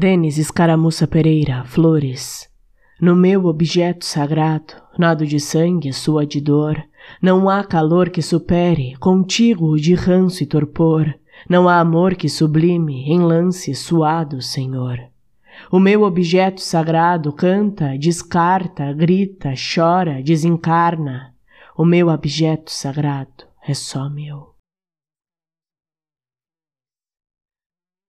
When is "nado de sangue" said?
4.96-5.92